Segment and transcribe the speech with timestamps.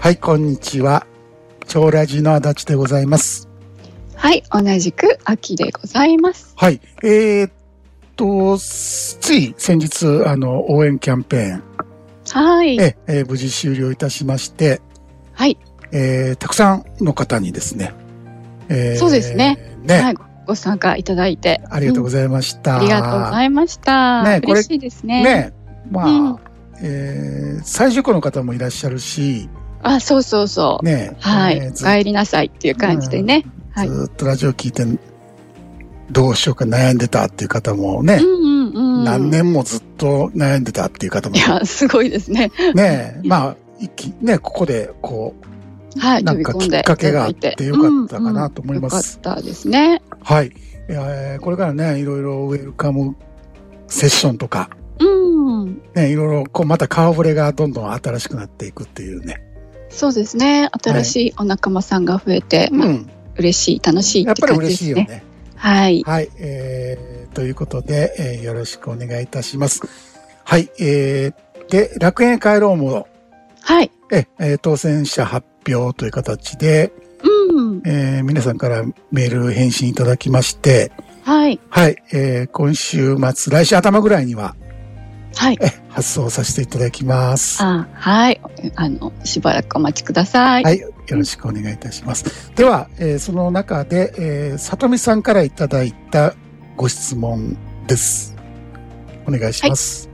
[0.00, 1.06] はい、こんにちは。
[1.68, 3.50] 超ラジの足立でございます。
[4.14, 6.54] はい、同じく秋でございます。
[6.56, 6.80] はい。
[7.02, 7.52] えー、っ
[8.16, 11.62] と、つい先日、あの、応援キャンペーン、
[12.30, 12.80] はい。
[12.80, 14.80] え、えー無事終了いたしまして、
[15.34, 15.58] はい。
[15.92, 17.92] えー、たくさんの方にですね、
[18.70, 19.76] えーそうですね。
[19.82, 20.14] ね、はい。
[20.46, 21.60] ご参加いただいて。
[21.68, 22.78] ありがとうごいざいました。
[22.78, 24.22] ありがとうございました。
[24.22, 25.22] ね嬉しいですね。
[25.22, 25.52] ね、
[25.90, 26.38] まあ、うん
[26.82, 29.50] えー、最終校の方もいらっしゃるし、
[29.82, 30.84] あ、そうそうそう。
[30.84, 33.44] ね、はい、帰りなさいっていう感じでね。
[33.72, 34.84] はいずーっとラジオ聞いて、
[36.10, 39.04] どうしようか悩んでたっていう方もね、うんうんうん。
[39.04, 42.50] 何年もずっと悩んでたっていう方もいや、すごいですね。
[42.74, 45.34] ね、まあ、一気ね、ここでこ
[45.98, 46.24] はい。
[46.24, 50.02] なんかきっかけがあってよかったかなと思いますうんうんよかったですね。
[50.12, 50.52] う、はい。
[50.88, 53.16] えーこれからね、いろいろウェルカム
[53.86, 55.82] セッションとか、うん。
[55.94, 59.49] ね、いろいろこうまた顔ぶれがどんどん新しくなっていくっていうね。
[59.90, 60.68] そうですね。
[60.82, 63.10] 新しいお仲間さんが増えて、まあ、うん。
[63.36, 64.92] 嬉しい、楽しいっやってぱり感じですね。
[64.92, 65.24] 嬉しいよね。
[65.56, 66.02] はい。
[66.06, 66.28] はい。
[66.38, 69.82] えー、ということで、えーよろしくお願いいたします。
[70.44, 70.70] はい。
[70.78, 73.08] えー、で、楽園へ帰ろうも、
[73.62, 73.90] はい。
[74.12, 76.92] え、えー当選者発表という形で、
[77.54, 77.82] うん。
[77.86, 81.60] えー皆さんからメール返信いただきまして、はい。
[81.68, 81.96] はい。
[82.12, 84.54] えー今週末、来週頭ぐらいには、
[85.36, 85.58] はい。
[85.60, 87.62] え、発送させていただきます。
[87.62, 88.40] あはい。
[88.76, 90.64] あの、しばらくお待ちください。
[90.64, 90.78] はい。
[90.78, 92.52] よろしくお願いいたします。
[92.54, 96.34] では、えーその中で、えー、さとみさんからいただいた
[96.76, 98.36] ご質問です。
[99.26, 100.10] お願いします。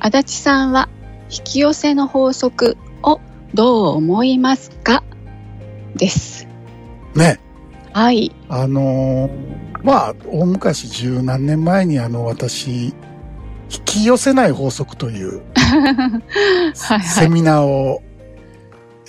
[0.00, 0.88] 足立さんは、
[1.30, 3.20] 引き寄せの法則を
[3.54, 5.02] どう思いますか？
[5.96, 6.46] です。
[7.14, 7.38] ね。
[7.92, 8.34] はい。
[8.48, 12.94] あのーまあ、大昔十何年前にあの、私、
[13.72, 16.20] 引き寄せない法則という は
[16.96, 17.28] いはセい。
[17.28, 18.02] ミナーを、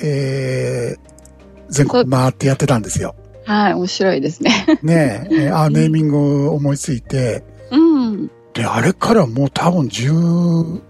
[0.01, 1.13] えー
[1.69, 3.15] 全国回ってやってたんですよ。
[3.45, 3.73] はい。
[3.73, 4.51] 面白いですね。
[4.83, 8.27] ねえ、えー あ、ネーミングを思いついて、うん。
[8.53, 10.81] で、あれからもう多分10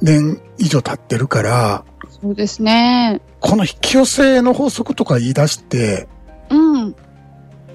[0.00, 1.84] 年以上経ってるから、
[2.20, 3.20] そうですね。
[3.38, 6.08] この引き寄せの法則とか言い出して、
[6.50, 6.78] うん。
[6.88, 6.92] も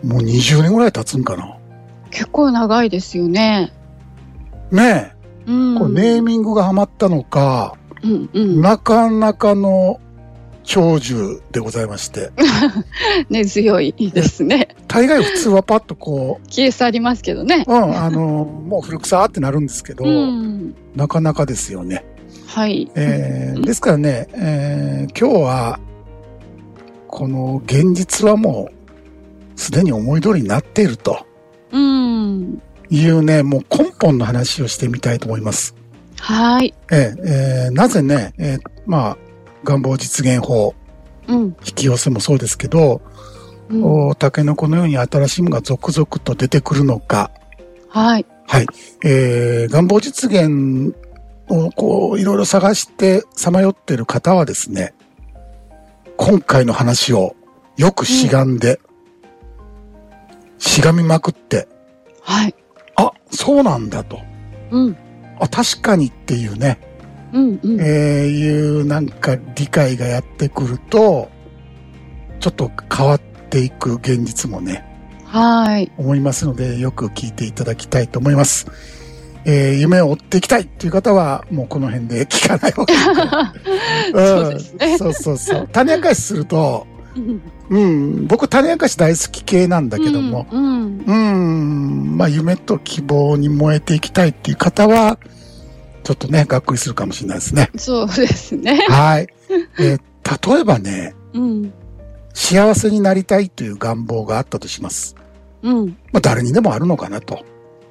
[0.03, 1.55] う20年ぐらい経つんかな。
[2.11, 3.71] 結構長いですよね。
[4.71, 5.13] ね
[5.47, 5.79] え、うん。
[5.79, 8.61] こうネーミングがハマったのか、うんうん。
[8.61, 9.99] なかなかの
[10.63, 12.31] 長寿でございまして、
[13.29, 14.67] 根 強いですね。
[14.87, 17.63] 大概普通はパッとこ消え去りますけどね。
[17.67, 20.75] う、うん、あの、もう古臭ってなるんですけど、うん。
[20.95, 22.03] なかなかですよね。
[22.47, 22.91] はい。
[22.95, 25.79] えーですからね、えー今日は、
[27.07, 31.25] この現実はもう、すでに思い通りになっていると
[31.71, 32.61] うん。
[32.89, 35.75] いうね、もう根本の話をしてみたいと思います。
[36.19, 36.73] はい。
[36.91, 39.17] えーえーなぜね、えーまあ、
[39.63, 40.73] 願望実現法、
[41.27, 41.39] うん。
[41.65, 43.01] 引き寄せもそうですけど、
[43.69, 47.31] うんおタケノコのように新しいものが続々と出てくるのか、
[47.89, 48.25] はい。
[48.47, 48.67] はい。
[49.03, 50.95] えー願望実現
[51.49, 54.93] をこう、いろいろ探してさまよっている方はですね、
[56.15, 57.35] 今回の話を
[57.75, 58.79] よくしがんで、
[60.57, 61.67] しがみまくって、
[62.21, 62.55] はい。
[63.31, 64.19] あ、そうなんだと。
[64.71, 64.97] うん。
[65.39, 66.79] あ、確かにっていうね、
[67.33, 67.79] うんうん。
[67.81, 71.29] えーいうなんか理解がやってくると、
[72.39, 74.85] ちょっと変わっていく現実もね、
[75.25, 75.91] はい。
[75.97, 78.67] 思いますので、よく聞いていただきたいと思います。
[79.45, 83.53] えー夢を追っていきたいっていう方は、もうこの辺で聞かない方がいいかな。
[84.13, 85.69] そうですねんそうそうそう。
[85.71, 86.87] 種明かしすると、
[87.17, 91.03] うんうん、僕種明かし大好き系なんだけども、うん。
[91.05, 95.19] うん、まあ夢と希望に燃えていきたいっていう方は、
[96.03, 97.69] ちょっとね、がっくりするかもしれないですね。
[97.75, 98.85] そうですね。
[98.87, 99.27] はい。
[99.79, 101.73] えー例えばね、うん。
[102.33, 105.15] 幸せになりたいという願望があったとします。
[105.63, 105.97] うん。
[106.11, 107.45] まあ誰にでもあるのかなと。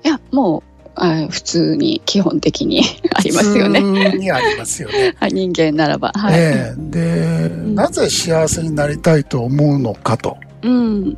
[0.04, 0.62] いや、もう、
[0.96, 2.82] あ普通に、基本的に
[3.14, 3.80] ありますよね。
[3.80, 5.14] 普通にありますよね。
[5.18, 6.12] はい、人間ならば。
[6.14, 6.40] はい。
[6.40, 10.36] ええで、んなぜ幸せになりたいと思うのかと。
[10.62, 11.16] うん。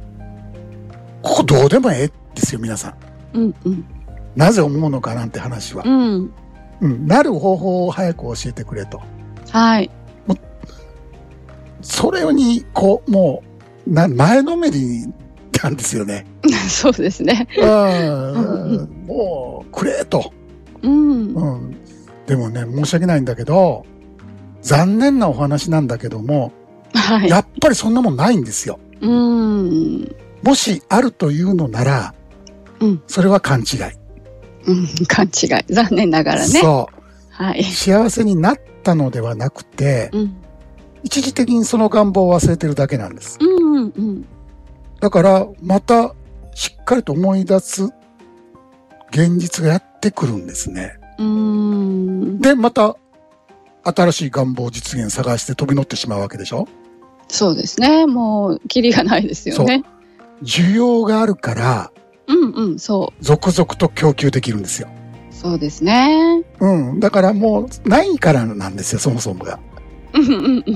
[1.22, 2.94] ここどうでもええですよ、皆さん。
[3.34, 3.54] うん。
[3.64, 3.84] うん。
[4.34, 5.84] なぜ思うのかなんて話は。
[5.86, 6.30] うん。
[6.80, 9.00] うん、なる方法を早く教えてくれと。
[9.50, 9.90] はい。
[11.82, 13.42] それに、こう、も
[13.86, 15.06] う、な、前のめり
[15.62, 16.26] なんですよね。
[16.68, 17.46] そうですね。
[17.58, 20.32] うん、もう、くれと。
[20.82, 21.34] うん。
[21.34, 21.76] うん。
[22.26, 23.84] でもね、申し訳ないんだけど、
[24.62, 26.52] 残念なお話なんだけども、
[26.94, 27.28] はい。
[27.28, 28.78] やっぱりそんなもんないんですよ。
[29.00, 30.16] うん。
[30.42, 32.14] もしあるというのなら、
[32.80, 33.02] うん。
[33.06, 33.80] それは勘違い。
[34.66, 34.86] うん。
[35.06, 35.72] 勘違い。
[35.72, 36.60] 残念ながらね。
[36.60, 36.88] そ
[37.30, 37.60] はい。
[37.60, 37.64] う。
[37.64, 40.36] 幸せになったのではなくて、うん。
[41.02, 43.38] 一時的にその願望を忘れてるだけなんです。
[43.40, 44.24] うんうんうん。
[45.00, 46.14] だから、また、
[46.54, 47.84] しっかりと思い出す
[49.12, 50.98] 現実がやってくるんですね。
[51.18, 52.40] うーん。
[52.40, 52.96] で、また、
[53.84, 56.66] 新しい願望実現探して飛び乗ってしまうわけでしょ？
[57.28, 58.06] そうですね。
[58.06, 59.84] もう、キリがないですよね。
[60.42, 61.92] 需要があるから、
[62.26, 64.88] うんうん、そ続々と供給できるんですよ。
[65.30, 65.34] う。
[65.34, 66.42] そうですね。
[66.60, 67.00] うん。
[67.00, 69.58] だからもう、ないからなんですよ、そもそもが。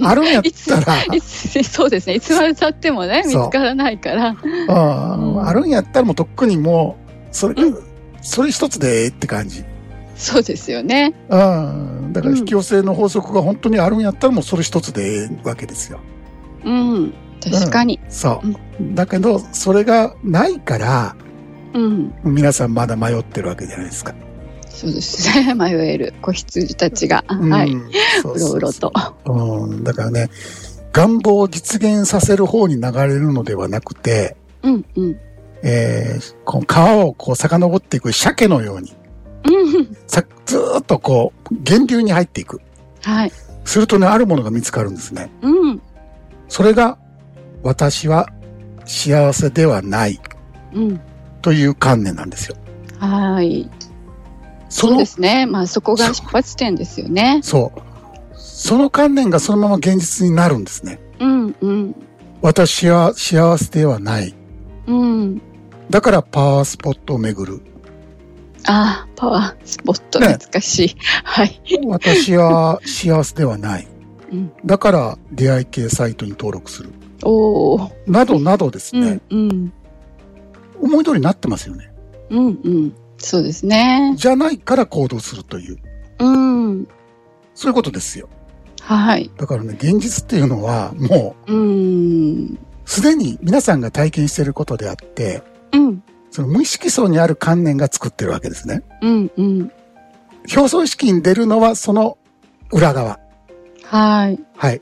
[0.04, 2.14] あるんやったら、いつそうですね。
[2.14, 4.36] いつまで経ってもね、見つからないから。
[4.42, 7.92] うんうんあるんやったらもうとっくにもう、それ、うん
[8.22, 9.64] それ一つでええって感じ。
[10.14, 11.12] そうですよね。
[11.28, 12.12] うん。
[12.12, 15.98] だから引き寄せの法則が本当にあるんやったらもうそれ一つでええわけですよ。
[16.64, 17.12] うん。
[17.42, 17.98] 確かに。
[18.08, 18.94] そう。
[18.94, 21.16] だけど、それがないから、
[21.74, 22.14] うん。
[22.22, 24.14] 皆さんまだ迷ってるわけじゃないですか。
[24.82, 25.54] そうですね。
[25.54, 27.24] 迷える 子羊たちが。
[27.28, 27.70] はい。
[27.70, 27.90] うん。
[28.20, 28.92] そううろそううろと。
[29.26, 29.84] うん。
[29.84, 30.28] だからね、
[30.92, 35.16] 願望を実現させる方に流れるのではなくて、うんうん。
[35.62, 38.92] えー、こう川をこう遡っていく鮭のように、
[39.44, 39.96] うん。
[40.08, 42.60] さずーっとこう、源流に入っていく。
[43.02, 43.32] はい。
[43.64, 45.30] するとね、あるものが見つかるんですね。
[45.42, 45.80] うん。
[46.48, 46.98] それが、
[47.62, 48.28] 私は
[48.84, 50.20] 幸せではない
[50.74, 51.00] うん。
[51.40, 52.56] という観念なんですよ。
[52.98, 53.70] はい。
[54.72, 55.46] そうで、すね。
[55.46, 57.40] まあそこが出発点ですよね。
[57.42, 57.80] そう。
[58.36, 60.98] その観念がそのまま現実になるんですね。
[61.20, 61.94] うんうん。
[62.40, 64.34] 私は幸せではない。
[64.86, 65.42] うん。
[65.90, 67.62] だからパワースポットを巡る。
[68.66, 70.96] ああ、パワースポットね懐かしい。
[71.24, 71.60] はい。
[71.86, 73.86] 私は幸せではない。
[74.32, 76.90] うんだから出会い系サイトに登録する。
[77.22, 77.90] おお。
[78.06, 79.72] などなどですね、うんうん。
[80.80, 81.92] 思い通りになってますよね。
[82.30, 82.94] うんうん。
[83.22, 84.14] そうですね。
[84.16, 85.78] じゃないから行動するという、
[86.18, 86.88] うん。
[87.54, 88.28] そういうことですよ。
[88.80, 89.30] はい。
[89.36, 91.52] だからね、現実っていうのはもう
[92.84, 95.42] すでに皆さんが体験していることであって、
[95.72, 96.02] うん。
[96.30, 98.82] その無意識層にある観念が作ってるわけですね。
[99.02, 99.72] うんうん。
[100.54, 102.18] 表層意識に出るのはその
[102.72, 103.20] 裏側。
[103.84, 104.40] はい。
[104.56, 104.80] はい。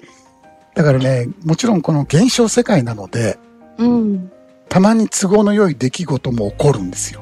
[0.75, 3.39] だからね、もちろんこの現象世界なので、
[3.77, 4.33] うん。
[4.69, 7.20] たまに都合の良い出来事も起こるんですよ。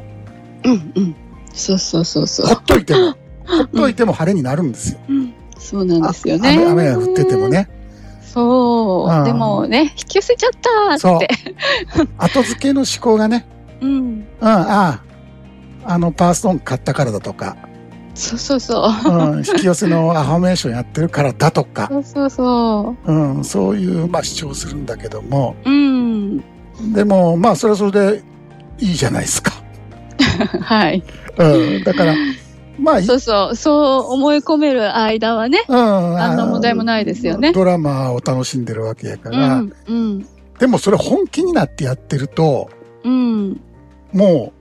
[0.64, 1.16] うんうん。
[1.52, 2.56] そうそうそうそほう。
[2.60, 3.16] っといても、
[3.46, 5.00] ほっといても晴れになるんですよ。
[5.08, 6.50] うんそうなんですよあね。
[6.50, 7.48] 雨雨が降ってても。
[7.48, 7.68] ね。
[8.22, 9.20] そうう。
[9.22, 10.50] んでもね、引き寄せちゃっ
[10.88, 11.28] たそうーって。。
[12.16, 13.46] 後付けの思考がね、
[13.82, 13.90] うん。
[13.90, 15.00] うん、あ
[15.84, 17.56] あ、あのパーストーン買ったからだとか、
[18.14, 19.10] そうそうそう。
[19.10, 25.70] うん、引き寄せのアファメーションやってるからだとか、そうそうそうん、そういう、まあ主張するんだけども、う。
[25.70, 26.38] うん。
[26.92, 28.22] でも、まあそれはそれで
[28.78, 29.52] いいじゃないですか。
[30.62, 31.02] はい。
[31.38, 32.14] うん、だから、
[32.78, 33.56] まあ、いそうそう。
[33.56, 37.52] そう思い込める間はね、うん、何の問題もないですよね。
[37.52, 39.72] ドラマを楽しんでるわけやかうら、ん。
[39.88, 40.26] うん。
[40.58, 42.70] でもそれ本気になってやってると、
[43.04, 43.60] うん。
[44.12, 44.58] もう、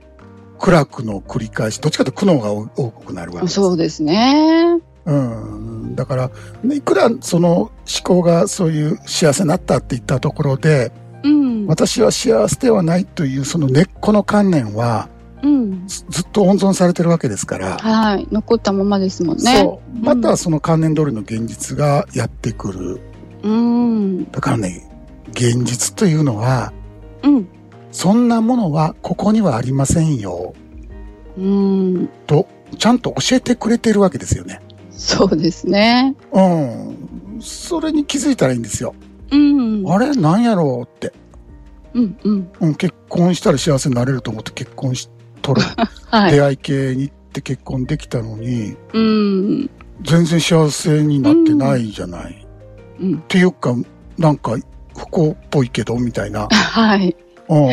[0.58, 3.54] 苦楽の繰り返し、どっちかというと苦悩が多くなるわけです。
[3.54, 4.80] そうですね。
[5.04, 5.94] うん。
[5.94, 6.30] だから、
[6.72, 7.70] いくらその思
[8.02, 10.92] 考がそういう幸せになったって言ったところで、
[11.22, 11.66] うん。
[11.66, 15.08] 私は幸せではないというその根っこの観念は
[15.42, 15.86] うん。
[15.86, 18.26] ずずっと温存されてるわけですから、はい。
[18.30, 19.60] 残ったままですもんね。
[19.60, 19.98] そう。
[20.04, 23.00] またその観念通りの現実がやってくる。
[23.42, 24.30] うん。
[24.30, 24.90] だからね、
[25.30, 26.72] 現実というのは、
[27.22, 27.48] うん。
[27.92, 30.54] そんなものはここにはありませんよ、
[31.36, 32.08] うん。
[32.26, 34.60] と、ちゃんと教えてくれてるわけですよね。
[34.90, 36.16] そうですね。
[36.32, 37.38] うん。
[37.40, 38.94] それに気づいたらいいんですよ。
[39.30, 39.84] うん。
[39.86, 40.14] あれ？
[40.16, 41.12] なんやろうって。
[41.94, 42.16] うん。
[42.24, 42.50] うん。
[42.60, 45.08] うん、結婚したら幸せになれると思って結婚し
[45.54, 45.62] とる。
[46.10, 46.32] はい。
[46.32, 49.70] 出会い系に行って結婚できたのに、うん。
[50.02, 52.46] 全然幸せになってないじゃない。
[53.00, 53.14] うん。
[53.16, 53.74] っていうか、
[54.16, 54.56] なんか
[54.96, 56.48] 不幸っぽいけど、みたいな。
[56.50, 57.16] はい。
[57.48, 57.70] うん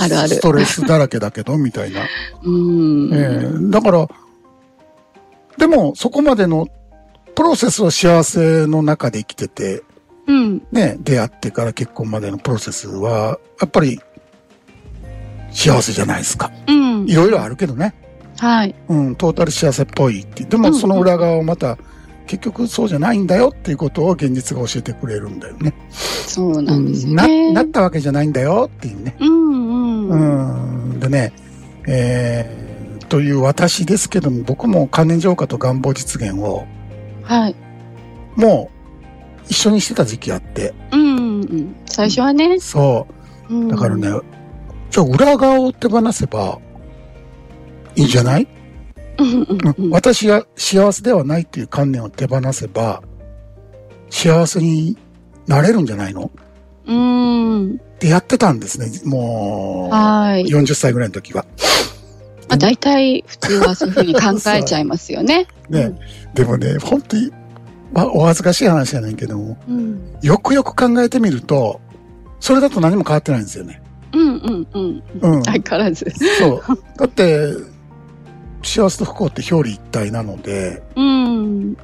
[0.00, 2.02] あるあるストレスだらけだけど、みたいな。
[2.44, 3.10] うん。
[3.12, 4.08] ええだから、
[5.58, 6.68] でもそこまでの
[7.34, 9.82] プロセスは幸せの中で生きてて、
[10.26, 10.62] うん。
[10.72, 14.00] ね、出会ってから結婚までのプロセスは、やっぱり
[15.56, 16.52] 幸せじゃないですか。
[16.68, 17.14] うんい。
[17.14, 17.94] ろいろあるけどね。
[18.38, 18.74] はい。
[18.88, 20.44] うん、トータル幸せっぽいって。
[20.44, 21.78] でうんもその裏側をまた、
[22.26, 25.72] 結局そうじゃないんだよっていうことを現実が教えてくれるんだよね。
[25.90, 27.52] そうなんですなね。
[27.52, 29.16] なったわけじゃないんだよっていうね。
[29.18, 30.08] うん。
[30.08, 30.90] うん。
[30.90, 31.00] うん。
[31.00, 31.32] でね、
[31.86, 36.66] えー、という私ですけども、僕も関連浄化と願望実現を、
[37.22, 37.56] はい。
[38.34, 41.16] もう一緒にしてた時期あって、うん。
[41.16, 41.76] うん。
[41.86, 42.58] 最初はね。
[42.58, 43.06] そ
[43.48, 43.64] うう。
[43.64, 44.10] んだからね、
[44.90, 46.58] じゃあ裏側を手放せば
[47.94, 48.48] いいんじゃない？
[49.90, 53.02] 私が幸せではないっていう観念を手放せば、
[54.10, 54.96] 幸せに
[55.46, 56.30] なれるんじゃないの？
[56.86, 57.80] うーん。
[57.96, 58.88] ってやってたんですね。
[59.08, 60.44] もう、はい。
[60.44, 61.46] 40歳ぐらいの時は。
[62.48, 65.46] まあ、大体普通はそういうふうに考えちゃいますよね。
[65.70, 65.92] ね。
[66.34, 67.32] でもね、本当に、
[67.92, 70.12] まあ、お恥ずかしい話じゃないけども、うん。
[70.22, 71.80] よくよく考えてみると、
[72.38, 73.82] それだと何も変わってないんですよね。
[74.12, 75.02] うんうんうん。
[75.20, 75.44] うん。
[75.44, 76.06] 相変わらず。
[76.38, 76.62] そう。
[76.96, 77.48] だって、
[78.62, 81.76] 幸せと不幸って表裏一体なので、うん。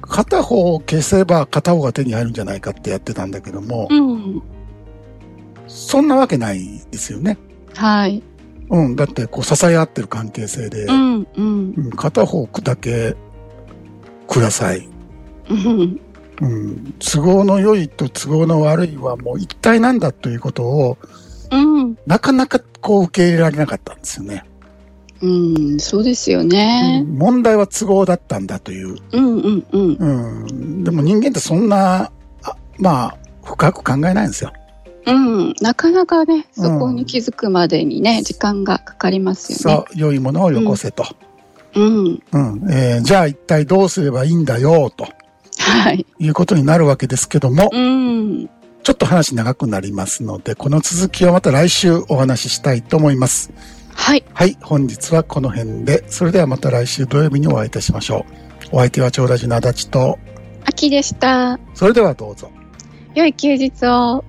[0.00, 4.42] 片方を消せば片方が手に入るんじゃないかってやってたんだけども、うん。
[5.66, 7.38] そんなわけないですよね。
[7.74, 8.22] はい。
[8.70, 8.96] うん。
[8.96, 11.74] だって、こう、支え合ってる関係性で、うんうん。
[11.76, 13.16] うん片方だけ
[14.26, 14.88] ください。
[15.50, 16.00] うん。
[16.40, 16.94] うん。
[16.98, 20.98] 都合の良いと都合の悪いはもう一体なんだということを、
[21.50, 21.98] うん。
[22.06, 24.44] なかなかこう受け入れられなかったんですよね。
[25.20, 25.80] うん。
[25.80, 27.00] そうですようね。
[27.00, 28.96] ん問題は都合だったんだという。
[29.12, 29.92] うんうんうん。
[29.94, 30.84] うん。
[30.84, 32.10] でも人間ってそんな、
[32.44, 34.52] あまあ、深く考えないんですよ。
[35.06, 35.54] うん。
[35.60, 39.86] なかなかね、うんそこに気づくまでにね、時間がかかりますよね。
[39.88, 41.04] そう、良いものをよこせと。
[41.74, 42.22] うん。
[42.32, 42.70] うん。
[42.70, 45.06] えーじゃあ一体どうすればいいんだよ、と
[45.58, 46.06] はい。
[46.18, 48.48] いうことになるわけですけども、うん。
[48.88, 53.52] ちょっと話長くなりますので、この続きをまた来週お話ししたいと思います。
[53.94, 54.24] はい。
[54.32, 58.24] はい、本日はこの辺で、それではまた来週土曜日にお会いいたしましょ
[58.72, 58.76] う。
[58.76, 60.18] お相手は長ラジの足立と、
[60.64, 61.60] 秋でした。
[61.74, 62.50] それではどうぞ。
[63.14, 64.24] 良い休日を。